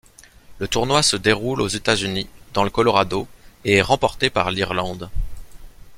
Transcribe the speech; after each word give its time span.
Le 0.57 0.67
tournoi 0.67 1.03
se 1.03 1.15
déroule 1.15 1.61
aux 1.61 1.67
États-Unis, 1.67 2.27
dans 2.55 2.63
le 2.63 2.71
Colorado, 2.71 3.27
et 3.65 3.73
est 3.75 3.81
remporté 3.83 4.31
par 4.31 4.49
l'Irlande. 4.49 5.11